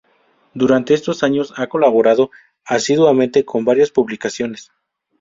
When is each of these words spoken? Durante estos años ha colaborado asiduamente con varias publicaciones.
Durante 0.55 0.95
estos 0.95 1.21
años 1.21 1.53
ha 1.57 1.67
colaborado 1.67 2.31
asiduamente 2.65 3.45
con 3.45 3.65
varias 3.65 3.91
publicaciones. 3.91 4.71